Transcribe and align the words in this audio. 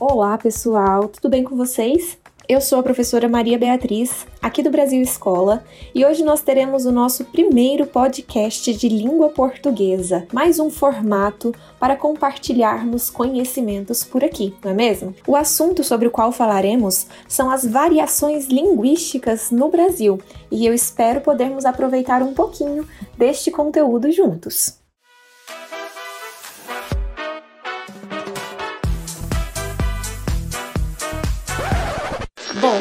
Olá, 0.00 0.38
pessoal, 0.38 1.08
tudo 1.08 1.28
bem 1.28 1.42
com 1.42 1.56
vocês? 1.56 2.16
Eu 2.48 2.60
sou 2.60 2.78
a 2.78 2.84
professora 2.84 3.28
Maria 3.28 3.58
Beatriz, 3.58 4.28
aqui 4.40 4.62
do 4.62 4.70
Brasil 4.70 5.02
Escola, 5.02 5.64
e 5.92 6.06
hoje 6.06 6.22
nós 6.22 6.40
teremos 6.40 6.86
o 6.86 6.92
nosso 6.92 7.24
primeiro 7.24 7.84
podcast 7.84 8.72
de 8.74 8.88
língua 8.88 9.30
portuguesa, 9.30 10.24
mais 10.32 10.60
um 10.60 10.70
formato 10.70 11.52
para 11.80 11.96
compartilharmos 11.96 13.10
conhecimentos 13.10 14.04
por 14.04 14.22
aqui, 14.22 14.54
não 14.62 14.70
é 14.70 14.74
mesmo? 14.74 15.16
O 15.26 15.34
assunto 15.34 15.82
sobre 15.82 16.06
o 16.06 16.12
qual 16.12 16.30
falaremos 16.30 17.08
são 17.26 17.50
as 17.50 17.66
variações 17.66 18.46
linguísticas 18.46 19.50
no 19.50 19.68
Brasil, 19.68 20.20
e 20.48 20.64
eu 20.64 20.72
espero 20.72 21.22
podermos 21.22 21.64
aproveitar 21.64 22.22
um 22.22 22.34
pouquinho 22.34 22.86
deste 23.16 23.50
conteúdo 23.50 24.12
juntos. 24.12 24.78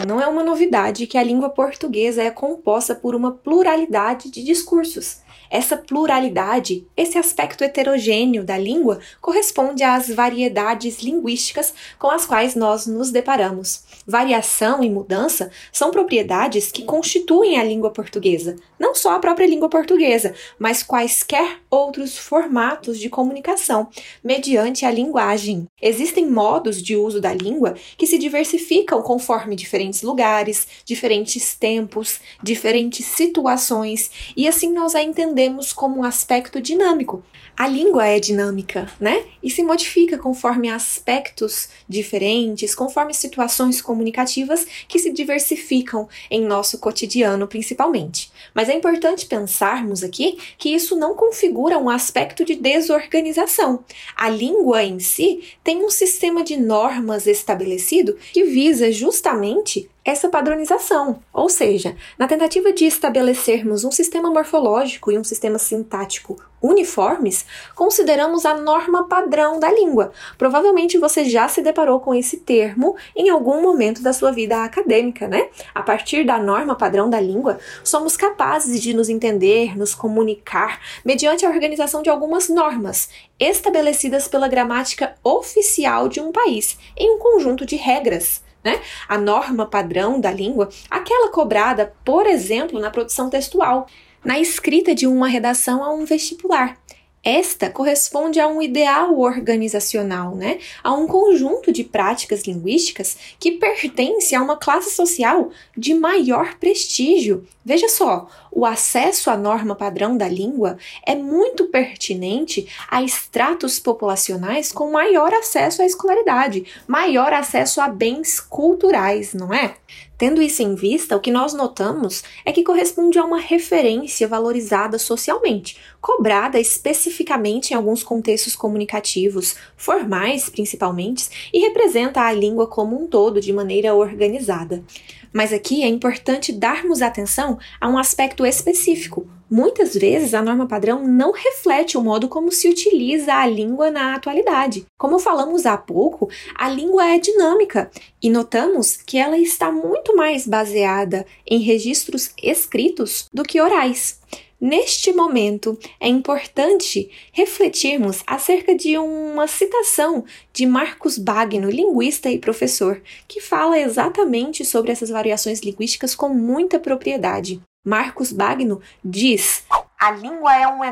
Não 0.07 0.21
é 0.21 0.27
uma 0.27 0.41
novidade 0.41 1.05
que 1.05 1.17
a 1.17 1.23
língua 1.23 1.49
portuguesa 1.49 2.23
é 2.23 2.31
composta 2.31 2.95
por 2.95 3.13
uma 3.13 3.33
pluralidade 3.33 4.31
de 4.31 4.41
discursos. 4.41 5.19
Essa 5.49 5.77
pluralidade, 5.77 6.85
esse 6.95 7.17
aspecto 7.17 7.63
heterogêneo 7.63 8.43
da 8.43 8.57
língua, 8.57 8.99
corresponde 9.21 9.83
às 9.83 10.09
variedades 10.09 11.01
linguísticas 11.01 11.73
com 11.97 12.09
as 12.09 12.25
quais 12.25 12.55
nós 12.55 12.85
nos 12.85 13.11
deparamos. 13.11 13.83
Variação 14.05 14.83
e 14.83 14.89
mudança 14.89 15.49
são 15.71 15.91
propriedades 15.91 16.71
que 16.71 16.83
constituem 16.83 17.59
a 17.59 17.63
língua 17.63 17.91
portuguesa, 17.91 18.55
não 18.79 18.93
só 18.93 19.15
a 19.15 19.19
própria 19.19 19.47
língua 19.47 19.69
portuguesa, 19.69 20.33
mas 20.59 20.83
quaisquer 20.83 21.59
outros 21.69 22.17
formatos 22.17 22.99
de 22.99 23.09
comunicação 23.09 23.87
mediante 24.23 24.85
a 24.85 24.91
linguagem. 24.91 25.67
Existem 25.81 26.29
modos 26.29 26.81
de 26.81 26.95
uso 26.95 27.21
da 27.21 27.33
língua 27.33 27.75
que 27.97 28.07
se 28.07 28.17
diversificam 28.17 29.01
conforme 29.01 29.55
diferentes 29.55 30.01
lugares, 30.01 30.67
diferentes 30.83 31.55
tempos, 31.55 32.19
diferentes 32.43 33.05
situações, 33.05 34.11
e 34.35 34.47
assim 34.47 34.73
nós 34.73 34.95
a 34.95 35.01
entendemos 35.01 35.36
entendemos 35.37 35.71
como 35.71 35.99
um 35.99 36.03
aspecto 36.03 36.59
dinâmico. 36.59 37.23
A 37.55 37.67
língua 37.67 38.07
é 38.07 38.19
dinâmica, 38.19 38.91
né? 38.99 39.23
E 39.41 39.51
se 39.51 39.61
modifica 39.63 40.17
conforme 40.17 40.69
aspectos 40.69 41.69
diferentes, 41.87 42.73
conforme 42.73 43.13
situações 43.13 43.81
comunicativas 43.81 44.65
que 44.87 44.97
se 44.97 45.11
diversificam 45.11 46.09
em 46.29 46.41
nosso 46.41 46.79
cotidiano, 46.79 47.47
principalmente. 47.47 48.31
Mas 48.53 48.67
é 48.67 48.73
importante 48.73 49.27
pensarmos 49.27 50.03
aqui 50.03 50.37
que 50.57 50.69
isso 50.69 50.95
não 50.95 51.15
configura 51.15 51.77
um 51.77 51.89
aspecto 51.89 52.43
de 52.43 52.55
desorganização. 52.55 53.83
A 54.15 54.29
língua 54.29 54.83
em 54.83 54.99
si 54.99 55.43
tem 55.63 55.83
um 55.85 55.89
sistema 55.89 56.43
de 56.43 56.57
normas 56.57 57.27
estabelecido 57.27 58.17
que 58.33 58.43
visa 58.43 58.91
justamente 58.91 59.89
essa 60.07 60.29
padronização, 60.29 61.19
ou 61.33 61.49
seja, 61.49 61.93
na 62.17 62.29
tentativa 62.29 62.71
de 62.71 62.85
estabelecermos 62.85 63.83
um 63.83 63.91
sistema 63.91 64.29
morfológico 64.29 65.11
e 65.11 65.17
um 65.17 65.23
sistema 65.23 65.59
sintático 65.59 66.37
uniformes, 66.61 67.45
consideramos 67.75 68.45
a 68.45 68.55
norma 68.55 69.05
padrão 69.09 69.59
da 69.59 69.69
língua. 69.69 70.13
Provavelmente 70.37 70.97
você 70.97 71.25
já 71.25 71.49
se 71.49 71.61
deparou 71.61 71.99
com 71.99 72.15
esse 72.15 72.37
termo 72.37 72.95
em 73.13 73.29
algum 73.29 73.61
momento 73.61 74.01
da 74.01 74.13
sua 74.13 74.31
vida 74.31 74.63
acadêmica, 74.63 75.27
né? 75.27 75.49
A 75.75 75.83
partir 75.83 76.25
da 76.25 76.39
norma 76.39 76.77
padrão 76.77 77.09
da 77.09 77.19
língua, 77.19 77.59
somos 77.83 78.15
capazes 78.15 78.81
de 78.81 78.93
nos 78.93 79.09
entender, 79.09 79.77
nos 79.77 79.93
comunicar 79.93 80.79
mediante 81.03 81.45
a 81.45 81.49
organização 81.49 82.01
de 82.01 82.09
algumas 82.09 82.47
normas 82.47 83.09
estabelecidas 83.37 84.25
pela 84.29 84.47
gramática 84.47 85.15
oficial 85.21 86.07
de 86.07 86.21
um 86.21 86.31
país, 86.31 86.77
em 86.95 87.13
um 87.13 87.19
conjunto 87.19 87.65
de 87.65 87.75
regras 87.75 88.46
né? 88.67 88.81
A 89.07 89.17
norma 89.17 89.65
padrão 89.65 90.19
da 90.19 90.29
língua, 90.29 90.67
aquela 90.89 91.31
cobrada, 91.31 91.93
por 92.03 92.27
exemplo, 92.27 92.81
na 92.81 92.91
produção 92.91 93.29
textual, 93.29 93.87
na 94.25 94.37
escrita 94.37 94.93
de 94.93 95.07
uma 95.07 95.29
redação 95.29 95.81
a 95.81 95.93
um 95.93 96.03
vestibular. 96.03 96.77
Esta 97.23 97.69
corresponde 97.69 98.39
a 98.39 98.47
um 98.47 98.61
ideal 98.61 99.19
organizacional, 99.19 100.35
né? 100.35 100.59
a 100.83 100.93
um 100.93 101.07
conjunto 101.07 101.71
de 101.71 101.83
práticas 101.83 102.43
linguísticas 102.43 103.17
que 103.39 103.53
pertence 103.53 104.33
a 104.33 104.41
uma 104.41 104.55
classe 104.55 104.91
social 104.91 105.49
de 105.75 105.93
maior 105.93 106.55
prestígio. 106.57 107.45
Veja 107.65 107.89
só, 107.89 108.29
o 108.49 108.65
acesso 108.65 109.29
à 109.29 109.35
norma 109.35 109.75
padrão 109.75 110.15
da 110.15 110.29
língua 110.29 110.77
é 111.05 111.15
muito 111.15 111.65
pertinente 111.65 112.65
a 112.89 113.03
estratos 113.03 113.77
populacionais 113.77 114.71
com 114.71 114.89
maior 114.89 115.33
acesso 115.33 115.81
à 115.81 115.85
escolaridade, 115.85 116.65
maior 116.87 117.33
acesso 117.33 117.81
a 117.81 117.89
bens 117.89 118.39
culturais, 118.39 119.33
não 119.33 119.53
é? 119.53 119.75
Tendo 120.17 120.41
isso 120.41 120.63
em 120.63 120.73
vista, 120.73 121.15
o 121.15 121.19
que 121.19 121.29
nós 121.29 121.53
notamos 121.53 122.23
é 122.43 122.51
que 122.51 122.63
corresponde 122.63 123.19
a 123.19 123.23
uma 123.23 123.39
referência 123.39 124.27
valorizada 124.27 124.97
socialmente, 124.97 125.77
cobrada 126.01 126.59
especificamente 126.59 127.71
em 127.71 127.75
alguns 127.75 128.01
contextos 128.01 128.55
comunicativos, 128.55 129.55
formais 129.75 130.49
principalmente, 130.49 131.49
e 131.53 131.59
representa 131.59 132.21
a 132.21 132.33
língua 132.33 132.65
como 132.65 132.99
um 132.99 133.05
todo 133.05 133.39
de 133.39 133.53
maneira 133.53 133.93
organizada. 133.93 134.83
Mas 135.31 135.53
aqui 135.53 135.83
é 135.83 135.87
importante 135.87 136.51
darmos 136.51 137.03
atenção 137.03 137.59
a 137.79 137.87
um 137.87 137.97
aspecto 137.97 138.43
específico. 138.43 139.36
Muitas 139.49 139.93
vezes 139.95 140.33
a 140.33 140.41
norma 140.41 140.67
padrão 140.67 141.07
não 141.07 141.31
reflete 141.31 141.97
o 141.97 142.01
modo 142.01 142.27
como 142.27 142.51
se 142.51 142.67
utiliza 142.67 143.33
a 143.33 143.47
língua 143.47 143.89
na 143.89 144.13
atualidade. 144.13 144.85
Como 144.97 145.19
falamos 145.19 145.65
há 145.65 145.77
pouco, 145.77 146.29
a 146.53 146.69
língua 146.69 147.07
é 147.07 147.17
dinâmica 147.17 147.89
e 148.21 148.29
notamos 148.29 148.97
que 148.97 149.17
ela 149.17 149.37
está 149.37 149.71
muito 149.71 150.15
mais 150.17 150.45
baseada 150.45 151.25
em 151.45 151.59
registros 151.59 152.31
escritos 152.43 153.25
do 153.33 153.43
que 153.43 153.61
orais. 153.61 154.19
Neste 154.59 155.13
momento, 155.13 155.77
é 155.99 156.07
importante 156.07 157.11
refletirmos 157.31 158.23
acerca 158.25 158.75
de 158.75 158.97
uma 158.97 159.47
citação 159.47 160.25
de 160.51 160.65
Marcos 160.65 161.17
Bagno, 161.17 161.69
linguista 161.69 162.29
e 162.31 162.39
professor, 162.39 162.99
que 163.27 163.39
fala 163.39 163.79
exatamente 163.79 164.65
sobre 164.65 164.91
essas 164.91 165.09
variações 165.09 165.61
linguísticas 165.61 166.15
com 166.15 166.29
muita 166.29 166.79
propriedade. 166.79 167.61
Marcos 167.87 168.33
Bagno 168.33 168.81
diz: 169.01 169.65
A 169.97 170.11
língua 170.11 170.53
é 170.53 170.67
um 170.67 170.83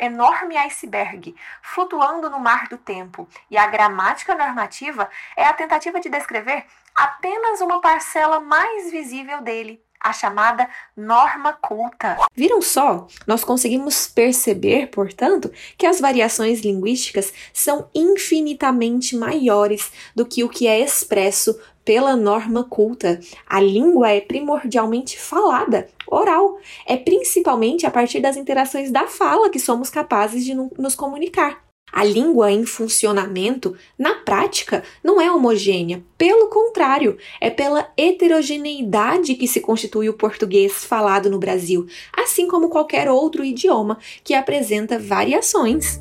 enorme 0.00 0.56
iceberg, 0.56 1.36
flutuando 1.62 2.28
no 2.28 2.40
mar 2.40 2.66
do 2.66 2.76
tempo, 2.76 3.28
e 3.48 3.56
a 3.56 3.68
gramática 3.68 4.34
normativa 4.34 5.08
é 5.36 5.44
a 5.44 5.52
tentativa 5.52 6.00
de 6.00 6.08
descrever 6.08 6.64
apenas 6.96 7.60
uma 7.60 7.80
parcela 7.80 8.40
mais 8.40 8.90
visível 8.90 9.40
dele 9.40 9.80
a 10.02 10.12
chamada 10.12 10.68
norma 10.96 11.52
culta. 11.52 12.18
Viram 12.34 12.60
só? 12.60 13.06
Nós 13.26 13.44
conseguimos 13.44 14.08
perceber, 14.08 14.88
portanto, 14.88 15.50
que 15.78 15.86
as 15.86 16.00
variações 16.00 16.60
linguísticas 16.60 17.32
são 17.52 17.88
infinitamente 17.94 19.16
maiores 19.16 19.92
do 20.14 20.26
que 20.26 20.42
o 20.42 20.48
que 20.48 20.66
é 20.66 20.80
expresso 20.80 21.58
pela 21.84 22.16
norma 22.16 22.64
culta. 22.64 23.20
A 23.46 23.60
língua 23.60 24.10
é 24.10 24.20
primordialmente 24.20 25.18
falada, 25.18 25.88
oral. 26.06 26.58
É 26.86 26.96
principalmente 26.96 27.86
a 27.86 27.90
partir 27.90 28.20
das 28.20 28.36
interações 28.36 28.90
da 28.90 29.06
fala 29.06 29.50
que 29.50 29.58
somos 29.58 29.90
capazes 29.90 30.44
de 30.44 30.54
nos 30.54 30.94
comunicar. 30.94 31.62
A 31.92 32.04
língua 32.04 32.50
em 32.50 32.64
funcionamento, 32.64 33.76
na 33.98 34.14
prática, 34.14 34.82
não 35.04 35.20
é 35.20 35.30
homogênea. 35.30 36.02
Pelo 36.16 36.48
contrário, 36.48 37.18
é 37.38 37.50
pela 37.50 37.86
heterogeneidade 37.98 39.34
que 39.34 39.46
se 39.46 39.60
constitui 39.60 40.08
o 40.08 40.14
português 40.14 40.86
falado 40.86 41.28
no 41.28 41.38
Brasil, 41.38 41.86
assim 42.16 42.48
como 42.48 42.70
qualquer 42.70 43.10
outro 43.10 43.44
idioma 43.44 43.98
que 44.24 44.32
apresenta 44.32 44.98
variações. 44.98 46.00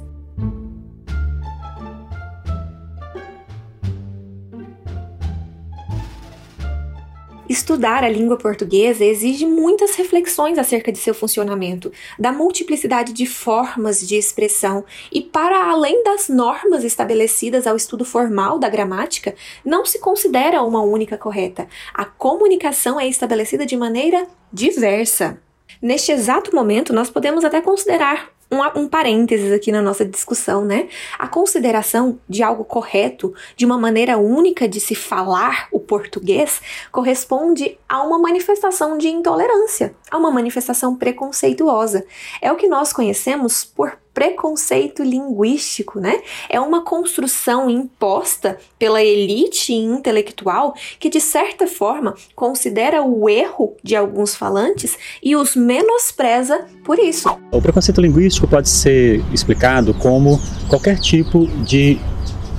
Estudar 7.51 8.01
a 8.01 8.07
língua 8.07 8.37
portuguesa 8.37 9.03
exige 9.03 9.45
muitas 9.45 9.95
reflexões 9.95 10.57
acerca 10.57 10.89
de 10.89 10.97
seu 10.97 11.13
funcionamento, 11.13 11.91
da 12.17 12.31
multiplicidade 12.31 13.11
de 13.11 13.25
formas 13.25 14.07
de 14.07 14.15
expressão 14.15 14.85
e, 15.11 15.19
para 15.19 15.69
além 15.69 16.01
das 16.01 16.29
normas 16.29 16.85
estabelecidas 16.85 17.67
ao 17.67 17.75
estudo 17.75 18.05
formal 18.05 18.57
da 18.57 18.69
gramática, 18.69 19.35
não 19.65 19.85
se 19.85 19.99
considera 19.99 20.63
uma 20.63 20.81
única 20.81 21.17
correta. 21.17 21.67
A 21.93 22.05
comunicação 22.05 22.97
é 22.97 23.05
estabelecida 23.05 23.65
de 23.65 23.75
maneira 23.75 24.25
diversa. 24.53 25.37
Neste 25.81 26.13
exato 26.13 26.55
momento, 26.55 26.93
nós 26.93 27.09
podemos 27.09 27.43
até 27.43 27.59
considerar 27.59 28.31
um, 28.51 28.81
um 28.81 28.87
parênteses 28.87 29.51
aqui 29.51 29.71
na 29.71 29.81
nossa 29.81 30.03
discussão, 30.03 30.65
né? 30.65 30.89
A 31.17 31.27
consideração 31.27 32.19
de 32.27 32.43
algo 32.43 32.65
correto, 32.65 33.33
de 33.55 33.65
uma 33.65 33.77
maneira 33.77 34.17
única 34.17 34.67
de 34.67 34.79
se 34.79 34.93
falar 34.93 35.67
o 35.71 35.79
português, 35.79 36.61
corresponde 36.91 37.79
a 37.87 38.03
uma 38.03 38.19
manifestação 38.19 38.97
de 38.97 39.07
intolerância, 39.07 39.95
a 40.09 40.17
uma 40.17 40.31
manifestação 40.31 40.95
preconceituosa. 40.95 42.05
É 42.41 42.51
o 42.51 42.57
que 42.57 42.67
nós 42.67 42.91
conhecemos 42.91 43.63
por 43.63 43.97
preconceito 44.13 45.03
linguístico, 45.03 45.99
né? 45.99 46.21
É 46.49 46.59
uma 46.59 46.83
construção 46.83 47.69
imposta 47.69 48.57
pela 48.77 49.01
elite 49.01 49.73
intelectual 49.73 50.73
que, 50.99 51.09
de 51.09 51.21
certa 51.21 51.67
forma, 51.67 52.15
considera 52.35 53.03
o 53.03 53.29
erro 53.29 53.75
de 53.83 53.95
alguns 53.95 54.35
falantes 54.35 54.97
e 55.23 55.35
os 55.35 55.55
menospreza 55.55 56.65
por 56.83 56.99
isso. 56.99 57.29
O 57.51 57.61
preconceito 57.61 58.01
linguístico 58.01 58.47
pode 58.47 58.69
ser 58.69 59.23
explicado 59.33 59.93
como 59.93 60.39
qualquer 60.67 60.99
tipo 60.99 61.47
de 61.63 61.99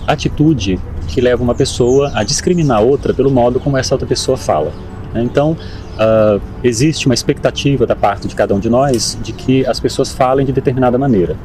atitude 0.07 0.81
que 1.09 1.21
leva 1.21 1.43
uma 1.43 1.55
pessoa 1.55 2.11
a 2.15 2.25
discriminar 2.25 2.83
outra 2.83 3.13
pelo 3.13 3.31
modo 3.31 3.61
como 3.61 3.77
essa 3.77 3.95
outra 3.95 4.09
pessoa 4.09 4.37
fala. 4.37 4.73
Né? 5.13 5.23
Então, 5.23 5.57
uh, 5.95 6.41
existe 6.63 7.07
uma 7.07 7.15
expectativa 7.15 7.87
da 7.87 7.97
parte 7.97 8.29
de 8.29 8.35
cada 8.35 8.55
um 8.55 8.59
de 8.59 8.69
nós 8.69 9.19
de 9.23 9.33
que 9.33 9.67
as 9.67 9.81
pessoas 9.81 10.13
falem 10.13 10.47
de 10.47 10.53
determinada 10.53 10.99
maneira. 10.99 11.37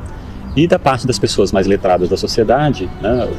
E 0.55 0.67
da 0.67 0.79
parte 0.79 1.05
das 1.05 1.19
pessoas 1.19 1.51
mais 1.51 1.67
letradas 1.67 2.09
da 2.09 2.17
sociedade, 2.17 2.89
né, 3.01 3.29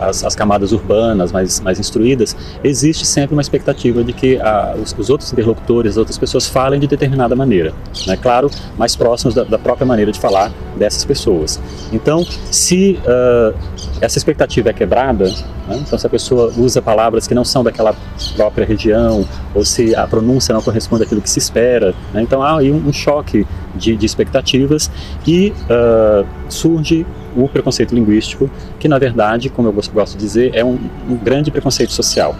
as, 0.00 0.24
as, 0.24 0.34
camadas 0.34 0.72
urbanas 0.72 1.32
mais, 1.32 1.60
mais 1.60 1.78
instruídas, 1.78 2.36
existe 2.62 3.06
sempre 3.06 3.34
uma 3.34 3.42
expectativa 3.42 4.02
de 4.02 4.12
que 4.12 4.40
a, 4.40 4.74
os, 4.80 4.94
os, 4.98 5.10
outros 5.10 5.32
interlocutores, 5.32 5.92
as 5.92 5.96
outras 5.96 6.18
pessoas 6.18 6.46
falem 6.46 6.80
de 6.80 6.86
determinada 6.86 7.34
maneira. 7.34 7.72
Né? 8.06 8.16
Claro, 8.16 8.50
mais 8.76 8.96
próximos 8.96 9.34
da, 9.34 9.44
da, 9.44 9.58
própria 9.58 9.86
maneira 9.86 10.12
de 10.12 10.18
falar 10.18 10.52
dessas 10.76 11.04
pessoas. 11.04 11.60
Então, 11.92 12.26
se 12.50 12.98
uh, 13.02 13.54
essa 14.00 14.18
expectativa 14.18 14.70
é 14.70 14.72
quebrada, 14.72 15.26
né? 15.68 15.80
então 15.80 15.98
se 15.98 16.06
a 16.06 16.10
pessoa 16.10 16.52
usa 16.56 16.80
palavras 16.80 17.26
que 17.26 17.34
não 17.34 17.44
são 17.44 17.62
daquela 17.62 17.94
própria 18.36 18.66
região, 18.66 19.26
ou 19.54 19.64
se 19.64 19.94
a 19.94 20.06
pronúncia 20.06 20.54
não 20.54 20.62
corresponde 20.62 21.04
àquilo 21.04 21.20
que 21.20 21.30
se 21.30 21.38
espera, 21.38 21.94
né? 22.12 22.22
então 22.22 22.42
há 22.42 22.58
aí 22.58 22.70
um, 22.72 22.88
um 22.88 22.92
choque 22.92 23.46
de, 23.74 23.96
de, 23.96 24.04
expectativas 24.06 24.90
e 25.26 25.52
uh, 25.70 26.26
surge 26.48 27.06
o 27.36 27.48
preconceito 27.48 27.94
linguístico, 27.94 28.50
que 28.78 28.88
na 28.88 28.98
verdade, 28.98 29.48
como 29.48 29.68
eu 29.68 29.72
gosto 29.72 30.12
de 30.12 30.18
dizer, 30.18 30.54
é 30.54 30.64
um, 30.64 30.78
um 31.08 31.16
grande 31.16 31.50
preconceito 31.50 31.92
social. 31.92 32.34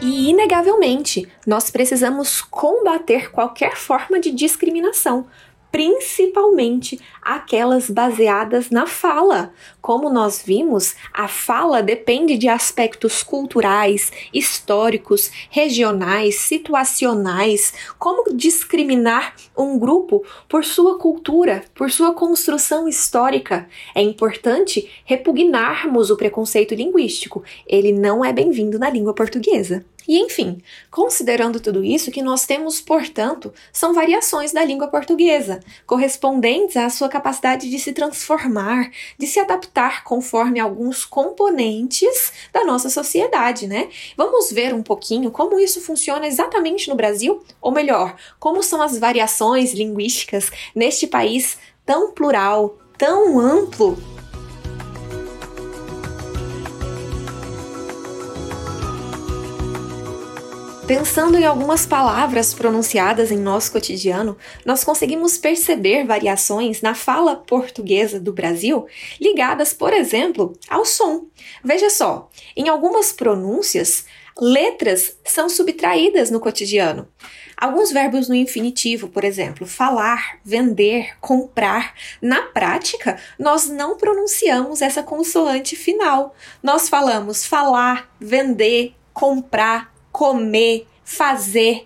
E, 0.00 0.30
inegavelmente, 0.30 1.28
nós 1.46 1.70
precisamos 1.70 2.40
combater 2.40 3.30
qualquer 3.30 3.76
forma 3.76 4.20
de 4.20 4.30
discriminação, 4.30 5.26
principalmente 5.70 7.00
aquelas 7.22 7.90
baseadas 7.90 8.70
na 8.70 8.86
fala. 8.86 9.52
Como 9.80 10.10
nós 10.10 10.42
vimos, 10.44 10.96
a 11.12 11.28
fala 11.28 11.82
depende 11.82 12.36
de 12.36 12.48
aspectos 12.48 13.22
culturais, 13.22 14.10
históricos, 14.32 15.30
regionais, 15.50 16.36
situacionais. 16.36 17.72
Como 17.98 18.34
discriminar 18.34 19.34
um 19.56 19.78
grupo 19.78 20.24
por 20.48 20.64
sua 20.64 20.98
cultura, 20.98 21.64
por 21.74 21.90
sua 21.90 22.12
construção 22.12 22.88
histórica? 22.88 23.68
É 23.94 24.02
importante 24.02 24.90
repugnarmos 25.04 26.10
o 26.10 26.16
preconceito 26.16 26.74
linguístico. 26.74 27.42
Ele 27.66 27.92
não 27.92 28.24
é 28.24 28.32
bem-vindo 28.32 28.78
na 28.78 28.90
língua 28.90 29.14
portuguesa. 29.14 29.84
E 30.08 30.18
enfim, 30.20 30.62
considerando 30.90 31.60
tudo 31.60 31.84
isso, 31.84 32.10
que 32.10 32.22
nós 32.22 32.46
temos, 32.46 32.80
portanto, 32.80 33.52
são 33.70 33.92
variações 33.92 34.52
da 34.52 34.64
língua 34.64 34.88
portuguesa, 34.88 35.60
correspondentes 35.86 36.78
à 36.78 36.88
sua 36.88 37.10
capacidade 37.10 37.68
de 37.68 37.78
se 37.78 37.92
transformar, 37.92 38.90
de 39.18 39.26
se 39.26 39.38
adaptar 39.38 40.04
conforme 40.04 40.58
alguns 40.58 41.04
componentes 41.04 42.32
da 42.50 42.64
nossa 42.64 42.88
sociedade, 42.88 43.66
né? 43.66 43.90
Vamos 44.16 44.50
ver 44.50 44.72
um 44.72 44.82
pouquinho 44.82 45.30
como 45.30 45.60
isso 45.60 45.78
funciona 45.82 46.26
exatamente 46.26 46.88
no 46.88 46.96
Brasil, 46.96 47.44
ou 47.60 47.70
melhor, 47.70 48.16
como 48.40 48.62
são 48.62 48.80
as 48.80 48.98
variações 48.98 49.74
linguísticas 49.74 50.50
neste 50.74 51.06
país 51.06 51.58
tão 51.84 52.12
plural, 52.12 52.78
tão 52.96 53.38
amplo 53.38 53.98
Pensando 60.88 61.36
em 61.36 61.44
algumas 61.44 61.84
palavras 61.84 62.54
pronunciadas 62.54 63.30
em 63.30 63.36
nosso 63.36 63.70
cotidiano, 63.70 64.38
nós 64.64 64.82
conseguimos 64.82 65.36
perceber 65.36 66.06
variações 66.06 66.80
na 66.80 66.94
fala 66.94 67.36
portuguesa 67.36 68.18
do 68.18 68.32
Brasil 68.32 68.86
ligadas, 69.20 69.74
por 69.74 69.92
exemplo, 69.92 70.54
ao 70.66 70.86
som. 70.86 71.26
Veja 71.62 71.90
só, 71.90 72.30
em 72.56 72.70
algumas 72.70 73.12
pronúncias, 73.12 74.06
letras 74.40 75.18
são 75.26 75.50
subtraídas 75.50 76.30
no 76.30 76.40
cotidiano. 76.40 77.06
Alguns 77.54 77.92
verbos 77.92 78.26
no 78.26 78.34
infinitivo, 78.34 79.08
por 79.08 79.24
exemplo, 79.24 79.66
falar, 79.66 80.38
vender, 80.42 81.18
comprar, 81.20 81.92
na 82.22 82.44
prática, 82.44 83.20
nós 83.38 83.68
não 83.68 83.98
pronunciamos 83.98 84.80
essa 84.80 85.02
consoante 85.02 85.76
final. 85.76 86.34
Nós 86.62 86.88
falamos 86.88 87.44
falar, 87.44 88.10
vender, 88.18 88.94
comprar, 89.12 89.97
comer, 90.18 90.84
fazer. 91.04 91.84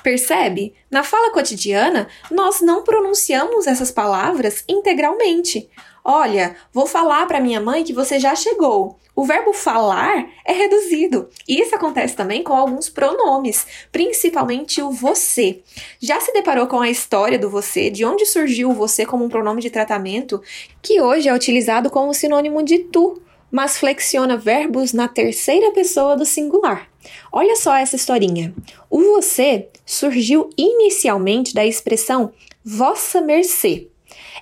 Percebe? 0.00 0.72
Na 0.88 1.02
fala 1.02 1.32
cotidiana, 1.32 2.06
nós 2.30 2.60
não 2.60 2.84
pronunciamos 2.84 3.66
essas 3.66 3.90
palavras 3.90 4.62
integralmente. 4.68 5.68
Olha, 6.04 6.54
vou 6.72 6.86
falar 6.86 7.26
para 7.26 7.40
minha 7.40 7.60
mãe 7.60 7.82
que 7.82 7.92
você 7.92 8.20
já 8.20 8.36
chegou. 8.36 9.00
O 9.16 9.24
verbo 9.24 9.52
falar 9.52 10.28
é 10.44 10.52
reduzido. 10.52 11.28
E 11.48 11.60
isso 11.60 11.74
acontece 11.74 12.14
também 12.14 12.44
com 12.44 12.52
alguns 12.52 12.88
pronomes, 12.88 13.66
principalmente 13.90 14.80
o 14.80 14.92
você. 14.92 15.64
Já 16.00 16.20
se 16.20 16.32
deparou 16.32 16.68
com 16.68 16.80
a 16.80 16.88
história 16.88 17.36
do 17.36 17.50
você? 17.50 17.90
De 17.90 18.04
onde 18.04 18.26
surgiu 18.26 18.70
o 18.70 18.74
você 18.74 19.04
como 19.04 19.24
um 19.24 19.28
pronome 19.28 19.60
de 19.60 19.70
tratamento, 19.70 20.40
que 20.80 21.00
hoje 21.00 21.28
é 21.28 21.34
utilizado 21.34 21.90
como 21.90 22.14
sinônimo 22.14 22.62
de 22.62 22.78
tu, 22.78 23.20
mas 23.56 23.78
flexiona 23.78 24.36
verbos 24.36 24.92
na 24.92 25.08
terceira 25.08 25.72
pessoa 25.72 26.14
do 26.14 26.26
singular. 26.26 26.90
Olha 27.32 27.56
só 27.56 27.74
essa 27.74 27.96
historinha. 27.96 28.54
O 28.90 29.00
você 29.14 29.68
surgiu 29.86 30.50
inicialmente 30.58 31.54
da 31.54 31.64
expressão 31.64 32.34
vossa 32.62 33.22
mercê. 33.22 33.88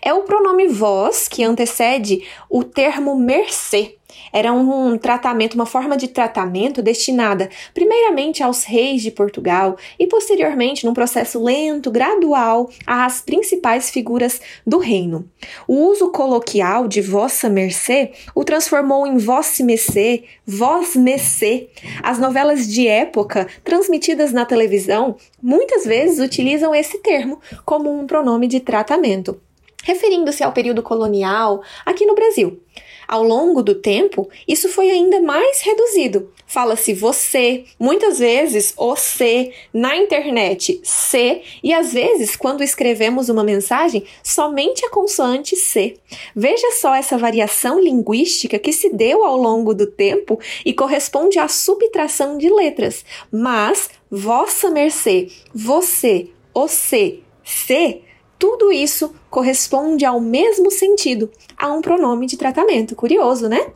É 0.03 0.13
o 0.13 0.25
pronome 0.25 0.67
vós 0.67 1.29
que 1.29 1.45
antecede 1.45 2.27
o 2.51 2.65
termo 2.65 3.17
mercê. 3.17 3.99
Era 4.35 4.53
um 4.53 4.99
tratamento, 4.99 5.55
uma 5.55 5.65
forma 5.65 5.97
de 5.97 6.09
tratamento 6.09 6.83
destinada 6.83 7.49
primeiramente 7.73 8.43
aos 8.43 8.65
reis 8.65 9.01
de 9.01 9.13
Portugal 9.13 9.77
e 9.97 10.09
posteriormente, 10.09 10.85
num 10.85 10.93
processo 10.93 11.41
lento, 11.41 11.89
gradual, 11.89 12.69
às 12.85 13.21
principais 13.21 13.91
figuras 13.91 14.41
do 14.67 14.79
reino. 14.79 15.31
O 15.69 15.87
uso 15.87 16.11
coloquial 16.11 16.89
de 16.89 17.01
vossa 17.01 17.49
mercê 17.49 18.11
o 18.35 18.43
transformou 18.43 19.07
em 19.07 19.19
vosse 19.19 19.63
mercê, 19.63 20.25
vós 20.45 20.97
mercê. 20.97 21.69
As 22.03 22.19
novelas 22.19 22.67
de 22.67 22.89
época 22.89 23.47
transmitidas 23.63 24.33
na 24.33 24.45
televisão 24.45 25.15
muitas 25.41 25.85
vezes 25.85 26.19
utilizam 26.19 26.75
esse 26.75 26.99
termo 26.99 27.39
como 27.65 27.89
um 27.89 28.05
pronome 28.05 28.49
de 28.49 28.59
tratamento 28.59 29.41
referindo-se 29.85 30.43
ao 30.43 30.53
período 30.53 30.83
colonial 30.83 31.63
aqui 31.85 32.05
no 32.07 32.15
Brasil. 32.15 32.61
Ao 33.07 33.23
longo 33.23 33.63
do 33.63 33.75
tempo, 33.75 34.29
isso 34.47 34.69
foi 34.69 34.91
ainda 34.91 35.21
mais 35.21 35.61
reduzido. 35.61 36.33
Fala-se 36.47 36.93
você, 36.93 37.65
muitas 37.79 38.19
vezes 38.19 38.75
o 38.77 38.95
se, 38.95 39.53
na 39.73 39.97
internet 39.97 40.81
se, 40.83 41.43
e 41.63 41.73
às 41.73 41.93
vezes, 41.93 42.37
quando 42.37 42.63
escrevemos 42.63 43.29
uma 43.29 43.43
mensagem, 43.43 44.05
somente 44.23 44.85
a 44.85 44.91
consoante 44.91 45.57
se. 45.57 45.97
Veja 46.35 46.71
só 46.73 46.95
essa 46.95 47.19
variação 47.19 47.81
linguística 47.81 48.59
que 48.59 48.73
se 48.73 48.91
deu 48.91 49.25
ao 49.25 49.37
longo 49.37 49.75
do 49.75 49.87
tempo 49.87 50.39
e 50.65 50.73
corresponde 50.73 51.39
à 51.39 51.49
subtração 51.49 52.39
de 52.39 52.49
letras. 52.49 53.05
Mas, 53.33 53.91
vossa 54.11 54.71
mercê, 54.71 55.29
você, 55.53 56.29
o 56.55 56.69
se, 56.69 57.23
se, 57.43 58.03
tudo 58.39 58.73
isso 58.73 59.15
corresponde 59.31 60.05
ao 60.05 60.21
mesmo 60.21 60.71
sentido, 60.71 61.31
a 61.57 61.73
um 61.73 61.81
pronome 61.81 62.27
de 62.27 62.37
tratamento. 62.37 62.95
Curioso, 62.95 63.49
né? 63.49 63.73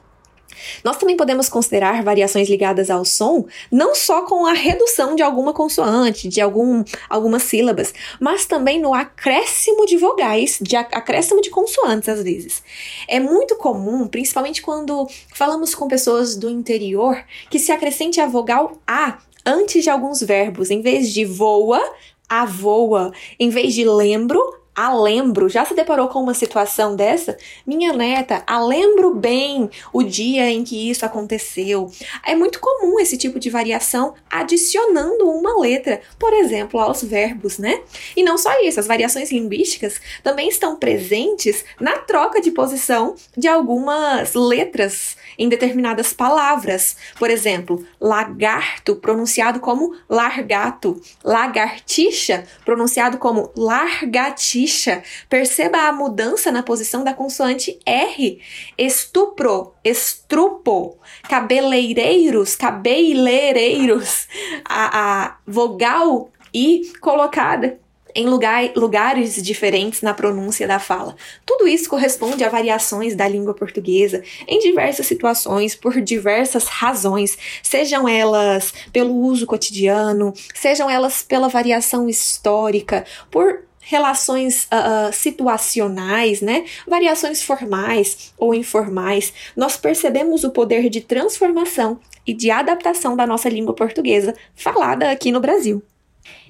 Nós 0.82 0.96
também 0.96 1.16
podemos 1.16 1.48
considerar 1.48 2.02
variações 2.02 2.48
ligadas 2.48 2.90
ao 2.90 3.04
som, 3.04 3.46
não 3.70 3.94
só 3.94 4.22
com 4.22 4.46
a 4.46 4.52
redução 4.52 5.14
de 5.14 5.22
alguma 5.22 5.52
consoante, 5.52 6.28
de 6.28 6.40
algum, 6.40 6.82
algumas 7.08 7.42
sílabas, 7.44 7.94
mas 8.20 8.46
também 8.46 8.80
no 8.80 8.94
acréscimo 8.94 9.86
de 9.86 9.96
vogais, 9.96 10.58
de 10.60 10.76
acréscimo 10.76 11.40
de 11.40 11.50
consoantes 11.50 12.08
às 12.08 12.22
vezes. 12.22 12.62
É 13.06 13.20
muito 13.20 13.56
comum, 13.56 14.06
principalmente 14.06 14.62
quando 14.62 15.06
falamos 15.34 15.74
com 15.74 15.88
pessoas 15.88 16.36
do 16.36 16.48
interior, 16.48 17.22
que 17.50 17.58
se 17.58 17.72
acrescente 17.72 18.20
a 18.20 18.26
vogal 18.26 18.78
A 18.86 19.18
antes 19.44 19.82
de 19.82 19.90
alguns 19.90 20.20
verbos, 20.20 20.70
em 20.70 20.82
vez 20.82 21.12
de 21.12 21.24
voa, 21.24 21.82
a 22.28 22.44
voa, 22.44 23.12
em 23.38 23.48
vez 23.48 23.74
de 23.74 23.84
lembro, 23.84 24.58
a 24.78 24.94
lembro. 24.94 25.48
Já 25.48 25.64
se 25.64 25.74
deparou 25.74 26.06
com 26.06 26.20
uma 26.20 26.34
situação 26.34 26.94
dessa? 26.94 27.36
Minha 27.66 27.92
neta, 27.92 28.44
a 28.46 28.64
lembro 28.64 29.12
bem 29.12 29.68
o 29.92 30.04
dia 30.04 30.48
em 30.48 30.62
que 30.62 30.88
isso 30.88 31.04
aconteceu. 31.04 31.90
É 32.24 32.36
muito 32.36 32.60
comum 32.60 33.00
esse 33.00 33.16
tipo 33.16 33.40
de 33.40 33.50
variação 33.50 34.14
adicionando 34.30 35.28
uma 35.28 35.58
letra, 35.58 36.00
por 36.16 36.32
exemplo, 36.32 36.78
aos 36.78 37.02
verbos, 37.02 37.58
né? 37.58 37.80
E 38.16 38.22
não 38.22 38.38
só 38.38 38.52
isso, 38.62 38.78
as 38.78 38.86
variações 38.86 39.32
linguísticas 39.32 40.00
também 40.22 40.48
estão 40.48 40.76
presentes 40.76 41.64
na 41.80 41.98
troca 41.98 42.40
de 42.40 42.52
posição 42.52 43.16
de 43.36 43.48
algumas 43.48 44.34
letras 44.34 45.16
em 45.38 45.48
determinadas 45.48 46.12
palavras. 46.12 46.96
Por 47.18 47.30
exemplo, 47.30 47.86
lagarto 48.00 48.96
pronunciado 48.96 49.60
como 49.60 49.94
largato, 50.08 51.00
lagartixa 51.22 52.44
pronunciado 52.64 53.18
como 53.18 53.50
largatixa. 53.56 55.02
Perceba 55.28 55.88
a 55.88 55.92
mudança 55.92 56.50
na 56.50 56.62
posição 56.62 57.04
da 57.04 57.14
consoante 57.14 57.78
R. 57.86 58.40
Estupro, 58.76 59.72
estrupo, 59.84 60.98
cabeleireiros, 61.28 62.56
cabeleireiros. 62.56 64.26
A, 64.64 65.24
a 65.24 65.36
vogal 65.46 66.30
I 66.52 66.92
colocada 67.00 67.78
em 68.14 68.26
lugar, 68.26 68.70
lugares 68.74 69.42
diferentes 69.42 70.02
na 70.02 70.14
pronúncia 70.14 70.66
da 70.66 70.78
fala. 70.78 71.16
Tudo 71.44 71.68
isso 71.68 71.88
corresponde 71.88 72.44
a 72.44 72.48
variações 72.48 73.14
da 73.14 73.28
língua 73.28 73.54
portuguesa 73.54 74.22
em 74.46 74.58
diversas 74.58 75.06
situações, 75.06 75.74
por 75.74 76.00
diversas 76.00 76.64
razões, 76.64 77.36
sejam 77.62 78.08
elas 78.08 78.72
pelo 78.92 79.14
uso 79.14 79.46
cotidiano, 79.46 80.32
sejam 80.54 80.88
elas 80.88 81.22
pela 81.22 81.48
variação 81.48 82.08
histórica, 82.08 83.04
por 83.30 83.68
relações 83.80 84.64
uh, 84.64 85.12
situacionais, 85.12 86.42
né? 86.42 86.66
Variações 86.86 87.42
formais 87.42 88.34
ou 88.36 88.54
informais, 88.54 89.32
nós 89.56 89.78
percebemos 89.78 90.44
o 90.44 90.50
poder 90.50 90.90
de 90.90 91.00
transformação 91.00 91.98
e 92.26 92.34
de 92.34 92.50
adaptação 92.50 93.16
da 93.16 93.26
nossa 93.26 93.48
língua 93.48 93.74
portuguesa 93.74 94.34
falada 94.54 95.10
aqui 95.10 95.32
no 95.32 95.40
Brasil. 95.40 95.82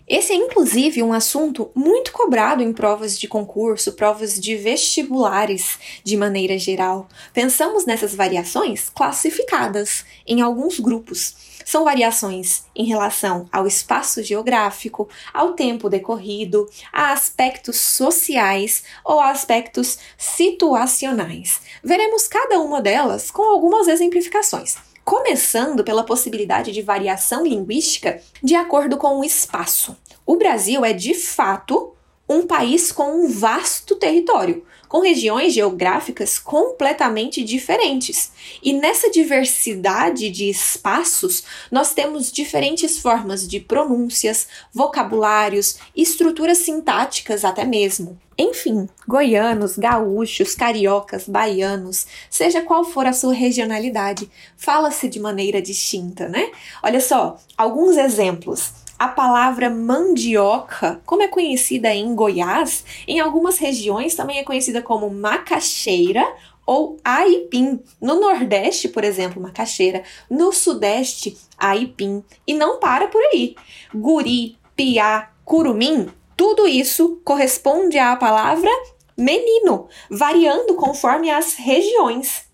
Esse 0.08 0.32
é 0.32 0.36
inclusive 0.36 1.02
um 1.02 1.12
assunto 1.12 1.70
muito 1.74 2.12
cobrado 2.12 2.62
em 2.62 2.72
provas 2.72 3.18
de 3.18 3.28
concurso, 3.28 3.92
provas 3.92 4.40
de 4.40 4.56
vestibulares 4.56 5.78
de 6.02 6.16
maneira 6.16 6.56
geral. 6.56 7.06
Pensamos 7.34 7.84
nessas 7.84 8.14
variações 8.14 8.88
classificadas 8.88 10.06
em 10.26 10.40
alguns 10.40 10.80
grupos. 10.80 11.58
São 11.62 11.84
variações 11.84 12.64
em 12.74 12.86
relação 12.86 13.46
ao 13.52 13.66
espaço 13.66 14.22
geográfico, 14.22 15.06
ao 15.34 15.52
tempo 15.52 15.90
decorrido, 15.90 16.66
a 16.90 17.12
aspectos 17.12 17.76
sociais 17.76 18.84
ou 19.04 19.20
a 19.20 19.28
aspectos 19.28 19.98
situacionais. 20.16 21.60
Veremos 21.84 22.26
cada 22.26 22.58
uma 22.60 22.80
delas 22.80 23.30
com 23.30 23.42
algumas 23.42 23.86
exemplificações 23.86 24.87
começando 25.08 25.82
pela 25.82 26.04
possibilidade 26.04 26.70
de 26.70 26.82
variação 26.82 27.42
linguística 27.42 28.20
de 28.42 28.54
acordo 28.54 28.98
com 28.98 29.18
o 29.18 29.24
espaço. 29.24 29.96
O 30.26 30.36
Brasil 30.36 30.84
é 30.84 30.92
de 30.92 31.14
fato 31.14 31.94
um 32.28 32.46
país 32.46 32.92
com 32.92 33.24
um 33.24 33.26
vasto 33.26 33.96
território, 33.96 34.66
com 34.88 35.00
regiões 35.00 35.52
geográficas 35.52 36.38
completamente 36.38 37.44
diferentes. 37.44 38.32
E 38.62 38.72
nessa 38.72 39.10
diversidade 39.10 40.30
de 40.30 40.48
espaços, 40.48 41.44
nós 41.70 41.92
temos 41.92 42.32
diferentes 42.32 42.98
formas 42.98 43.46
de 43.46 43.60
pronúncias, 43.60 44.48
vocabulários, 44.72 45.78
estruturas 45.94 46.58
sintáticas 46.58 47.44
até 47.44 47.64
mesmo. 47.64 48.18
Enfim, 48.40 48.88
goianos, 49.06 49.76
gaúchos, 49.76 50.54
cariocas, 50.54 51.28
baianos, 51.28 52.06
seja 52.30 52.62
qual 52.62 52.84
for 52.84 53.04
a 53.04 53.12
sua 53.12 53.34
regionalidade, 53.34 54.30
fala-se 54.56 55.08
de 55.08 55.18
maneira 55.18 55.60
distinta, 55.60 56.28
né? 56.28 56.52
Olha 56.80 57.00
só, 57.00 57.36
alguns 57.56 57.96
exemplos. 57.96 58.72
A 58.98 59.06
palavra 59.06 59.70
mandioca, 59.70 61.00
como 61.06 61.22
é 61.22 61.28
conhecida 61.28 61.94
em 61.94 62.14
Goiás, 62.14 62.84
em 63.06 63.20
algumas 63.20 63.56
regiões 63.58 64.14
também 64.14 64.38
é 64.38 64.44
conhecida 64.44 64.82
como 64.82 65.08
macaxeira 65.08 66.26
ou 66.66 66.98
aipim. 67.04 67.80
No 68.00 68.20
Nordeste, 68.20 68.88
por 68.88 69.04
exemplo, 69.04 69.40
macaxeira. 69.40 70.02
No 70.28 70.52
Sudeste, 70.52 71.38
aipim. 71.56 72.24
E 72.46 72.52
não 72.52 72.78
para 72.80 73.06
por 73.06 73.22
aí. 73.32 73.54
Guri, 73.94 74.58
piá, 74.74 75.30
curumim, 75.44 76.08
tudo 76.36 76.66
isso 76.66 77.20
corresponde 77.24 77.98
à 77.98 78.14
palavra 78.16 78.70
menino, 79.16 79.88
variando 80.10 80.74
conforme 80.74 81.30
as 81.30 81.54
regiões. 81.54 82.44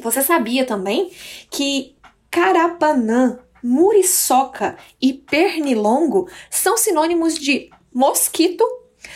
Você 0.00 0.22
sabia 0.22 0.64
também 0.64 1.10
que 1.50 1.94
Carapanã 2.30 3.38
muriçoca 3.64 4.76
e 5.00 5.14
pernilongo 5.14 6.28
são 6.50 6.76
sinônimos 6.76 7.38
de 7.38 7.70
mosquito. 7.92 8.62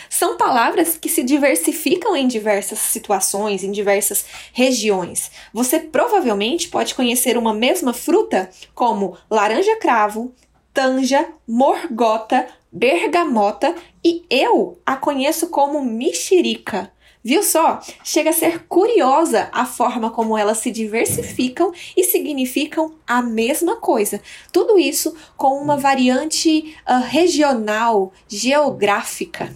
São 0.08 0.38
palavras 0.38 0.96
que 0.96 1.08
se 1.08 1.22
diversificam 1.22 2.16
em 2.16 2.26
diversas 2.26 2.78
situações, 2.78 3.62
em 3.62 3.70
diversas 3.70 4.24
regiões. 4.52 5.30
Você 5.52 5.78
provavelmente 5.78 6.68
pode 6.68 6.94
conhecer 6.94 7.36
uma 7.36 7.52
mesma 7.52 7.92
fruta 7.92 8.48
como 8.74 9.16
laranja 9.30 9.76
cravo, 9.76 10.34
tanja, 10.72 11.28
morgota, 11.46 12.46
bergamota 12.72 13.74
e 14.04 14.24
eu 14.30 14.78
a 14.84 14.96
conheço 14.96 15.48
como 15.48 15.84
mexerica. 15.84 16.90
Viu 17.22 17.42
só? 17.42 17.80
Chega 18.04 18.30
a 18.30 18.32
ser 18.32 18.66
curiosa 18.66 19.48
a 19.52 19.66
forma 19.66 20.10
como 20.10 20.38
elas 20.38 20.58
se 20.58 20.70
diversificam 20.70 21.72
e 21.96 22.04
significam 22.04 22.94
a 23.06 23.20
mesma 23.20 23.76
coisa. 23.76 24.20
Tudo 24.52 24.78
isso 24.78 25.14
com 25.36 25.60
uma 25.60 25.76
variante 25.76 26.76
uh, 26.88 27.02
regional, 27.06 28.12
geográfica. 28.28 29.54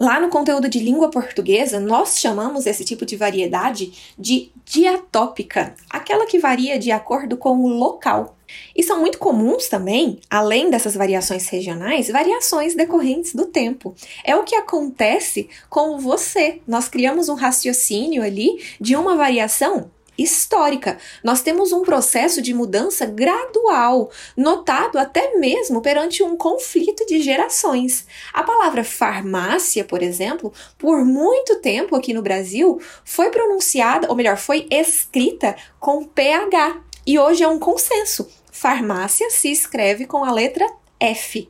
Lá 0.00 0.18
no 0.18 0.30
conteúdo 0.30 0.66
de 0.66 0.78
língua 0.78 1.10
portuguesa, 1.10 1.78
nós 1.78 2.18
chamamos 2.18 2.64
esse 2.64 2.86
tipo 2.86 3.04
de 3.04 3.16
variedade 3.16 4.14
de 4.18 4.50
diatópica, 4.64 5.74
aquela 5.90 6.24
que 6.24 6.38
varia 6.38 6.78
de 6.78 6.90
acordo 6.90 7.36
com 7.36 7.62
o 7.62 7.68
local. 7.68 8.34
E 8.74 8.82
são 8.82 8.98
muito 8.98 9.18
comuns 9.18 9.68
também, 9.68 10.18
além 10.30 10.70
dessas 10.70 10.94
variações 10.94 11.46
regionais, 11.50 12.08
variações 12.08 12.74
decorrentes 12.74 13.34
do 13.34 13.44
tempo. 13.44 13.94
É 14.24 14.34
o 14.34 14.42
que 14.42 14.54
acontece 14.54 15.50
com 15.68 15.98
você. 15.98 16.62
Nós 16.66 16.88
criamos 16.88 17.28
um 17.28 17.34
raciocínio 17.34 18.22
ali 18.22 18.58
de 18.80 18.96
uma 18.96 19.14
variação 19.16 19.90
histórica. 20.22 20.98
Nós 21.24 21.42
temos 21.42 21.72
um 21.72 21.82
processo 21.82 22.42
de 22.42 22.52
mudança 22.52 23.06
gradual, 23.06 24.10
notado 24.36 24.98
até 24.98 25.36
mesmo 25.38 25.80
perante 25.80 26.22
um 26.22 26.36
conflito 26.36 27.06
de 27.06 27.20
gerações. 27.20 28.06
A 28.32 28.42
palavra 28.42 28.84
farmácia, 28.84 29.84
por 29.84 30.02
exemplo, 30.02 30.52
por 30.78 31.04
muito 31.04 31.56
tempo 31.56 31.96
aqui 31.96 32.12
no 32.12 32.22
Brasil, 32.22 32.80
foi 33.04 33.30
pronunciada, 33.30 34.08
ou 34.08 34.16
melhor, 34.16 34.36
foi 34.36 34.66
escrita 34.70 35.56
com 35.78 36.04
PH. 36.04 36.82
E 37.06 37.18
hoje 37.18 37.42
é 37.42 37.48
um 37.48 37.58
consenso. 37.58 38.28
Farmácia 38.52 39.30
se 39.30 39.50
escreve 39.50 40.06
com 40.06 40.24
a 40.24 40.32
letra 40.32 40.66
F. 41.00 41.48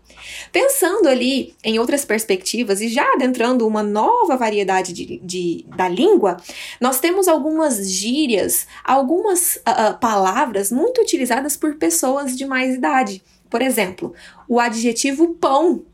Pensando 0.53 1.09
ali 1.09 1.55
em 1.65 1.79
outras 1.79 2.05
perspectivas 2.05 2.81
e 2.81 2.89
já 2.89 3.05
adentrando 3.15 3.67
uma 3.67 3.83
nova 3.83 4.37
variedade 4.37 4.93
de, 4.93 5.19
de 5.19 5.67
da 5.77 5.89
língua, 5.89 6.37
nós 6.81 7.01
temos 7.01 7.27
algumas 7.27 7.91
gírias, 7.91 8.67
algumas 8.85 9.57
uh, 9.57 9.99
palavras 10.01 10.71
muito 10.71 11.01
utilizadas 11.01 11.57
por 11.57 11.75
pessoas 11.75 12.37
de 12.37 12.47
mais 12.47 12.77
idade. 12.77 13.23
Por 13.49 13.61
exemplo, 13.61 14.15
o 14.49 14.61
adjetivo 14.61 15.35
pão 15.35 15.85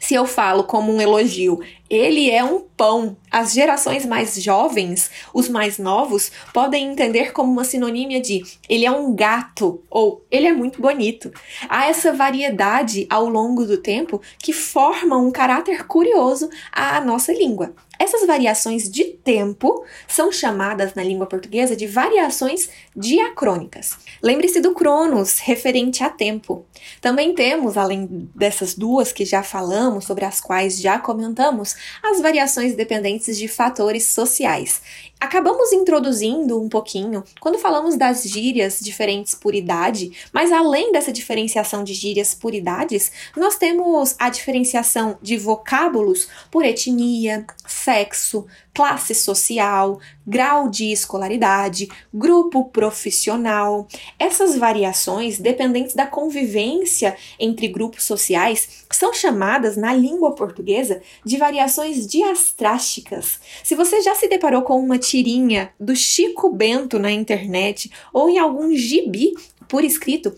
se 0.00 0.14
eu 0.14 0.26
falo 0.26 0.64
como 0.64 0.92
um 0.92 1.00
elogio, 1.00 1.60
ele 1.90 2.30
é 2.30 2.44
um 2.44 2.60
pão. 2.60 3.16
As 3.28 3.52
gerações 3.52 4.06
mais 4.06 4.40
jovens, 4.40 5.10
os 5.34 5.48
mais 5.48 5.76
novos, 5.76 6.30
podem 6.54 6.92
entender 6.92 7.32
como 7.32 7.50
uma 7.50 7.64
sinonímia 7.64 8.20
de 8.20 8.42
ele 8.68 8.86
é 8.86 8.90
um 8.90 9.12
gato 9.14 9.82
ou 9.90 10.24
ele 10.30 10.46
é 10.46 10.52
muito 10.52 10.80
bonito. 10.80 11.32
Há 11.68 11.86
essa 11.86 12.12
variedade 12.12 13.06
ao 13.10 13.28
longo 13.28 13.66
do 13.66 13.76
tempo 13.76 14.22
que 14.38 14.52
forma 14.52 15.16
um 15.18 15.32
caráter 15.32 15.86
curioso 15.86 16.48
à 16.72 17.00
nossa 17.00 17.32
língua. 17.32 17.74
Essas 18.00 18.26
variações 18.26 18.90
de 18.90 19.04
tempo 19.04 19.84
são 20.08 20.32
chamadas 20.32 20.94
na 20.94 21.04
língua 21.04 21.26
portuguesa 21.26 21.76
de 21.76 21.86
variações 21.86 22.70
diacrônicas. 22.96 23.98
Lembre-se 24.22 24.58
do 24.58 24.72
Cronos, 24.72 25.38
referente 25.38 26.02
a 26.02 26.08
tempo. 26.08 26.64
Também 27.02 27.34
temos, 27.34 27.76
além 27.76 28.06
dessas 28.34 28.74
duas 28.74 29.12
que 29.12 29.26
já 29.26 29.42
falamos, 29.42 30.06
sobre 30.06 30.24
as 30.24 30.40
quais 30.40 30.80
já 30.80 30.98
comentamos, 30.98 31.76
as 32.02 32.20
variações 32.20 32.74
dependentes 32.74 33.36
de 33.36 33.48
fatores 33.48 34.06
sociais. 34.06 34.80
Acabamos 35.20 35.70
introduzindo 35.70 36.60
um 36.60 36.68
pouquinho 36.68 37.22
quando 37.40 37.58
falamos 37.58 37.94
das 37.94 38.22
gírias 38.22 38.80
diferentes 38.80 39.34
por 39.34 39.54
idade, 39.54 40.10
mas 40.32 40.50
além 40.50 40.92
dessa 40.92 41.12
diferenciação 41.12 41.84
de 41.84 41.92
gírias 41.92 42.34
por 42.34 42.54
idades, 42.54 43.12
nós 43.36 43.56
temos 43.56 44.16
a 44.18 44.30
diferenciação 44.30 45.18
de 45.20 45.36
vocábulos 45.36 46.26
por 46.50 46.64
etnia, 46.64 47.44
sexo, 47.66 48.46
classe 48.74 49.14
social, 49.14 50.00
grau 50.26 50.68
de 50.68 50.92
escolaridade, 50.92 51.88
grupo 52.12 52.64
profissional. 52.66 53.86
Essas 54.18 54.56
variações, 54.56 55.38
dependentes 55.38 55.94
da 55.94 56.06
convivência 56.06 57.16
entre 57.38 57.68
grupos 57.68 58.04
sociais, 58.04 58.84
são 58.92 59.12
chamadas 59.12 59.76
na 59.76 59.92
língua 59.92 60.34
portuguesa 60.34 61.02
de 61.24 61.36
variações 61.36 62.06
diastrásticas. 62.06 63.40
Se 63.62 63.74
você 63.74 64.00
já 64.02 64.14
se 64.14 64.28
deparou 64.28 64.62
com 64.62 64.78
uma 64.78 64.98
tirinha 64.98 65.72
do 65.78 65.94
Chico 65.94 66.50
Bento 66.50 66.98
na 66.98 67.10
internet 67.10 67.90
ou 68.12 68.28
em 68.28 68.38
algum 68.38 68.74
gibi 68.74 69.32
por 69.68 69.84
escrito, 69.84 70.34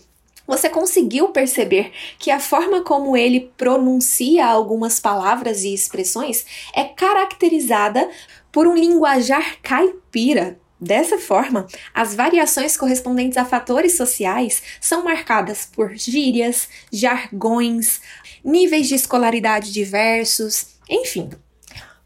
você 0.47 0.69
conseguiu 0.69 1.29
perceber 1.29 1.91
que 2.19 2.29
a 2.29 2.39
forma 2.39 2.83
como 2.83 3.15
ele 3.15 3.51
pronuncia 3.57 4.45
algumas 4.45 4.99
palavras 4.99 5.63
e 5.63 5.73
expressões 5.73 6.45
é 6.73 6.83
caracterizada 6.83 8.09
por 8.51 8.67
um 8.67 8.75
linguajar 8.75 9.57
caipira. 9.61 10.59
Dessa 10.79 11.17
forma, 11.17 11.65
as 11.93 12.13
variações 12.13 12.75
correspondentes 12.75 13.37
a 13.37 13.45
fatores 13.45 13.95
sociais 13.95 14.61
são 14.81 15.01
marcadas 15.01 15.65
por 15.65 15.95
gírias, 15.95 16.67
jargões, 16.91 18.01
níveis 18.43 18.89
de 18.89 18.95
escolaridade 18.95 19.71
diversos, 19.71 20.75
enfim. 20.89 21.29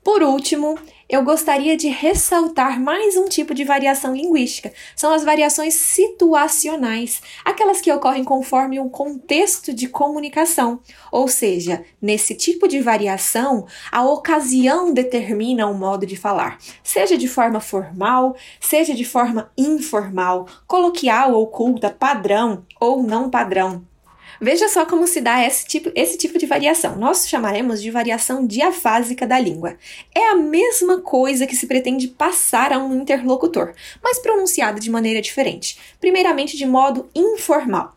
Por 0.04 0.22
último, 0.22 0.78
eu 1.10 1.24
gostaria 1.24 1.78
de 1.78 1.88
ressaltar 1.88 2.82
mais 2.82 3.16
um 3.16 3.26
tipo 3.26 3.54
de 3.54 3.64
variação 3.64 4.14
linguística. 4.14 4.74
São 4.96 5.14
as 5.14 5.24
variações 5.24 5.74
situacionais, 5.74 7.22
aquelas 7.46 7.80
que 7.80 7.92
ocorrem 7.92 8.26
conforme 8.26 8.78
um 8.80 8.90
contexto 8.90 9.74
de 9.74 9.88
comunicação. 9.88 10.82
Ou 11.10 11.30
seja, 11.30 11.86
nesse 12.02 12.36
tipo 12.36 12.68
de 12.68 12.82
variação, 12.82 13.66
a 13.90 14.04
ocasião 14.04 14.94
determina 14.94 15.66
o 15.68 15.74
modo 15.74 16.06
de 16.06 16.18
falar, 16.18 16.58
seja 16.84 17.18
de 17.18 17.28
forma 17.28 17.62
formal, 17.62 18.36
seja 18.60 18.94
de 18.94 19.06
forma 19.06 19.50
informal, 19.58 20.46
coloquial 20.68 21.34
ou 21.34 21.48
culta, 21.48 21.90
padrão 21.90 22.66
ou 22.80 23.02
não 23.02 23.30
padrão. 23.30 23.86
Veja 24.40 24.70
só 24.70 24.86
como 24.86 25.08
se 25.08 25.22
dá 25.22 25.46
esse 25.46 25.66
tipo, 25.66 25.92
esse 25.96 26.18
tipo 26.18 26.38
de 26.38 26.46
variação. 26.46 26.96
Nós 26.96 27.28
chamaremos 27.28 27.82
de 27.82 27.92
variação 27.92 28.46
diafásica 28.46 29.26
da 29.26 29.40
língua. 29.40 29.78
É 30.14 30.30
a 30.30 30.36
mesma 30.36 31.02
coisa 31.02 31.48
que 31.48 31.56
se 31.56 31.68
pretende 31.68 32.08
passar 32.08 32.72
a 32.72 32.78
um 32.78 33.02
interlocutor, 33.02 33.74
mas 34.04 34.20
pronunciada 34.20 34.80
de 34.80 34.90
maneira 34.90 35.22
diferente. 35.22 35.78
Primeiramente 36.00 36.56
de 36.56 36.66
modo 36.66 37.10
informal. 37.16 37.96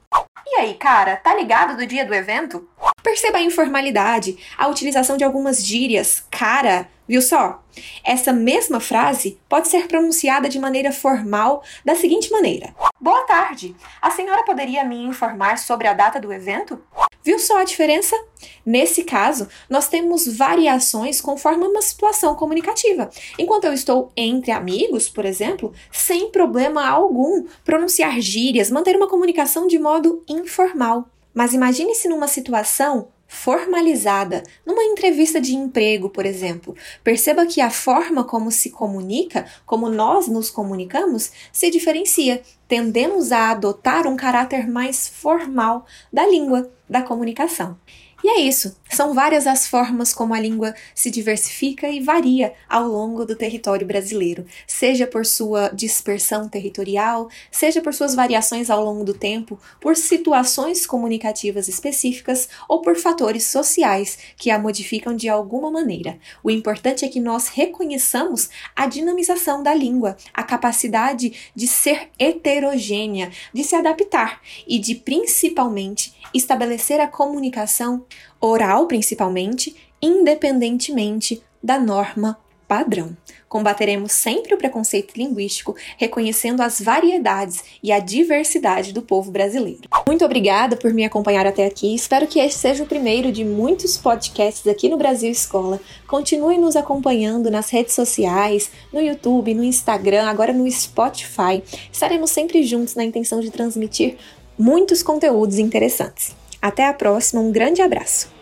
E 0.53 0.57
aí, 0.57 0.75
cara, 0.75 1.17
tá 1.17 1.33
ligado 1.33 1.77
do 1.77 1.87
dia 1.87 2.05
do 2.05 2.13
evento? 2.13 2.69
Perceba 3.05 3.39
a 3.39 3.43
informalidade, 3.43 4.37
a 4.59 4.67
utilização 4.67 5.17
de 5.17 5.23
algumas 5.23 5.65
gírias, 5.65 6.27
cara, 6.29 6.89
viu 7.07 7.23
só? 7.23 7.63
Essa 8.05 8.33
mesma 8.33 8.81
frase 8.81 9.39
pode 9.49 9.69
ser 9.69 9.87
pronunciada 9.87 10.49
de 10.49 10.59
maneira 10.59 10.91
formal 10.91 11.63
da 11.85 11.95
seguinte 11.95 12.33
maneira: 12.33 12.75
Boa 13.01 13.23
tarde, 13.23 13.77
a 14.03 14.11
senhora 14.11 14.43
poderia 14.43 14.83
me 14.83 15.01
informar 15.05 15.57
sobre 15.57 15.87
a 15.87 15.95
data 15.95 16.19
do 16.21 16.33
evento? 16.33 16.83
Viu 17.23 17.39
só 17.39 17.59
a 17.59 17.65
diferença? 17.65 18.17
Nesse 18.65 19.05
caso, 19.05 19.47
nós 19.69 19.89
temos 19.89 20.27
variações 20.27 21.21
conforme 21.21 21.67
uma 21.67 21.83
situação 21.83 22.35
comunicativa. 22.35 23.11
Enquanto 23.39 23.65
eu 23.65 23.73
estou 23.73 24.11
entre 24.17 24.51
amigos, 24.51 25.09
por 25.09 25.25
exemplo, 25.25 25.73
sem 25.93 26.31
problema 26.31 26.89
algum 26.89 27.45
pronunciar 27.65 28.19
gírias, 28.21 28.71
manter 28.71 28.97
uma 28.97 29.09
comunicação 29.09 29.67
de 29.67 29.79
modo 29.79 30.25
informal. 30.29 31.09
Mas 31.35 31.53
imagine-se 31.53 32.09
numa 32.09 32.27
situação 32.27 33.09
formalizada, 33.31 34.43
numa 34.67 34.83
entrevista 34.83 35.41
de 35.41 35.55
emprego, 35.55 36.11
por 36.11 36.27
exemplo. 36.27 36.75
Perceba 37.05 37.47
que 37.47 37.61
a 37.61 37.71
forma 37.71 38.25
como 38.25 38.51
se 38.51 38.71
comunica, 38.71 39.47
como 39.65 39.89
nós 39.89 40.27
nos 40.27 40.51
comunicamos, 40.51 41.31
se 41.53 41.71
diferencia. 41.71 42.43
Tendemos 42.71 43.33
a 43.33 43.51
adotar 43.51 44.07
um 44.07 44.17
caráter 44.17 44.69
mais 44.69 45.09
formal 45.09 45.85
da 46.13 46.25
língua, 46.25 46.71
da 46.89 47.03
comunicação. 47.03 47.77
E 48.23 48.29
é 48.29 48.41
isso. 48.41 48.77
São 48.91 49.15
várias 49.15 49.47
as 49.47 49.67
formas 49.67 50.13
como 50.13 50.35
a 50.35 50.41
língua 50.41 50.75
se 50.95 51.11
diversifica 51.11 51.89
e 51.89 52.01
varia 52.01 52.53
ao 52.69 52.87
longo 52.87 53.25
do 53.25 53.35
território 53.35 53.87
brasileiro, 53.87 54.45
seja 54.67 55.07
por 55.07 55.25
sua 55.25 55.69
dispersão 55.69 56.47
territorial, 56.47 57.31
seja 57.51 57.81
por 57.81 57.95
suas 57.95 58.15
variações 58.15 58.69
ao 58.69 58.85
longo 58.85 59.05
do 59.05 59.15
tempo, 59.15 59.59
por 59.81 59.97
situações 59.97 60.85
comunicativas 60.85 61.67
específicas 61.67 62.49
ou 62.69 62.83
por 62.83 62.97
fatores 62.97 63.45
sociais 63.45 64.19
que 64.37 64.51
a 64.51 64.59
modificam 64.59 65.17
de 65.17 65.29
alguma 65.29 65.71
maneira. 65.71 66.19
O 66.43 66.51
importante 66.51 67.07
é 67.07 67.09
que 67.09 67.21
nós 67.21 67.49
reconheçamos 67.49 68.51
a 68.77 68.87
dinamização 68.87 69.63
da 69.63 69.75
língua, 69.75 70.17
a 70.35 70.43
capacidade 70.43 71.51
de 71.55 71.67
ser 71.67 72.11
heterogênea, 72.61 73.31
de 73.53 73.65
se 73.65 73.75
adaptar 73.75 74.41
e 74.67 74.79
de 74.79 74.95
principalmente 74.95 76.15
estabelecer 76.35 77.01
a 77.01 77.09
comunicação 77.09 78.05
oral 78.41 78.87
principalmente, 78.87 79.75
independentemente 80.01 81.43
da 81.63 81.79
norma 81.79 82.39
padrão. 82.71 83.17
Combateremos 83.49 84.13
sempre 84.13 84.55
o 84.55 84.57
preconceito 84.57 85.17
linguístico, 85.17 85.75
reconhecendo 85.99 86.61
as 86.61 86.81
variedades 86.81 87.65
e 87.83 87.91
a 87.91 87.99
diversidade 87.99 88.93
do 88.93 89.03
povo 89.03 89.33
brasileiro. 89.33 89.89
Muito 90.07 90.25
obrigada 90.25 90.77
por 90.77 90.95
me 90.95 91.05
acompanhar 91.05 91.49
até 91.49 91.67
aqui. 91.67 91.93
Espero 91.93 92.29
que 92.29 92.39
este 92.39 92.61
seja 92.61 92.85
o 92.85 92.87
primeiro 92.87 93.33
de 93.33 93.45
muitos 93.45 93.97
podcasts 93.97 94.69
aqui 94.69 94.89
no 94.89 94.97
Brasil 94.97 95.33
Escola. 95.33 95.81
Continue 96.07 96.59
nos 96.59 96.77
acompanhando 96.77 97.51
nas 97.51 97.71
redes 97.71 97.93
sociais, 97.93 98.71
no 98.93 99.01
YouTube, 99.01 99.53
no 99.53 99.65
Instagram, 99.65 100.29
agora 100.29 100.53
no 100.53 100.71
Spotify. 100.71 101.61
Estaremos 101.93 102.31
sempre 102.31 102.63
juntos 102.63 102.95
na 102.95 103.03
intenção 103.03 103.41
de 103.41 103.51
transmitir 103.51 104.17
muitos 104.57 105.03
conteúdos 105.03 105.59
interessantes. 105.59 106.37
Até 106.63 106.87
a 106.87 106.95
próxima, 106.95 107.43
um 107.43 107.51
grande 107.51 107.83
abraço! 107.83 108.40